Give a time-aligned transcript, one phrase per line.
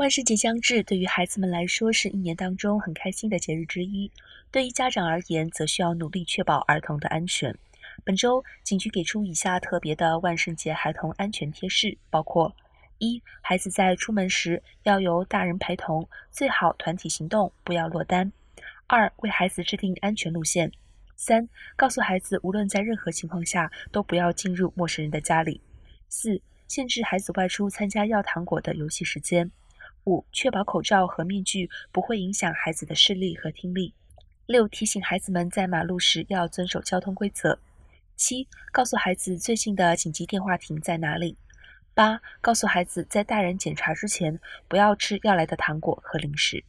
[0.00, 4.10] 万圣节将至，对于孩子们来说是一年当中很开心的节日之一。
[4.50, 7.54] 对于家长而言，则需要努力确保儿童的安全。
[8.02, 12.50] 本周警局给出以下特别的万圣节孩童安全贴士，包括：
[12.96, 18.26] 一、孩子在出门时要由大人陪同，最好团体行动，不要落单；
[18.86, 20.66] 二、为孩子制定安全路线；
[21.14, 21.46] 三、
[21.76, 25.60] 告诉孩子，无论在任何情况下都不要进入陌生人的家里；
[26.08, 29.50] 四、限制孩子外出参加要糖果的游戏时间。
[30.10, 33.94] 五、确保口罩和面具不会影响孩子的视力和听力。
[34.46, 37.56] 六、提醒孩子们在马路时要遵守交通规则。
[38.16, 41.36] 七、告诉孩子最近的紧急电话亭在哪里。
[41.94, 46.64] 八、告诉孩子在大人检查之前不要吃要来的糖果和零食。